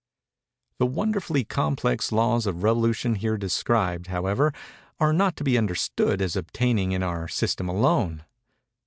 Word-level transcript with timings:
The 0.79 0.87
wonderfully 0.87 1.43
complex 1.43 2.11
laws 2.11 2.47
of 2.47 2.63
revolution 2.63 3.13
here 3.13 3.37
described, 3.37 4.07
however, 4.07 4.51
are 4.99 5.13
not 5.13 5.35
to 5.35 5.43
be 5.43 5.59
understood 5.59 6.23
as 6.23 6.35
obtaining 6.35 6.91
in 6.91 7.03
our 7.03 7.27
system 7.27 7.69
alone. 7.69 8.25